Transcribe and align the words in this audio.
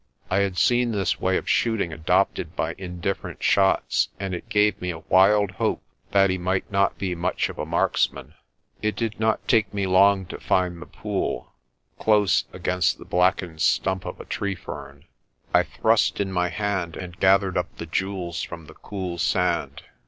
I 0.31 0.37
had 0.37 0.57
seen 0.57 0.93
this 0.93 1.19
way 1.21 1.37
of 1.37 1.47
shooting 1.47 1.93
adopted 1.93 2.55
by 2.55 2.73
indifferent 2.79 3.43
shots, 3.43 4.09
A 4.15 4.17
DEAL 4.21 4.25
AND 4.25 4.33
ITS 4.33 4.45
CONSEQUENCES 4.47 4.79
209 4.79 4.97
and 4.97 4.97
it 4.97 5.09
gave 5.11 5.13
me 5.13 5.15
a 5.15 5.15
wild 5.47 5.51
hope 5.59 5.83
that 6.09 6.31
he 6.31 6.39
might 6.39 6.71
not 6.71 6.97
be 6.97 7.13
much 7.13 7.49
of 7.49 7.59
a 7.59 7.67
marksman. 7.67 8.33
It 8.81 8.95
did 8.95 9.19
not 9.19 9.47
take 9.47 9.71
me 9.71 9.85
long 9.85 10.25
to 10.25 10.39
find 10.39 10.81
the 10.81 10.87
pool, 10.87 11.53
close 11.99 12.45
against 12.51 12.97
the 12.97 13.05
blackened 13.05 13.61
stump 13.61 14.05
of 14.05 14.19
a 14.19 14.25
tree 14.25 14.55
fern. 14.55 15.05
I 15.53 15.61
thrust 15.61 16.19
in 16.19 16.31
my 16.31 16.49
hand 16.49 16.97
and 16.97 17.19
gathered 17.19 17.55
up 17.55 17.77
the 17.77 17.85
jewels 17.85 18.41
from 18.41 18.65
the 18.65 18.73
cool 18.73 19.19
sand. 19.19 19.83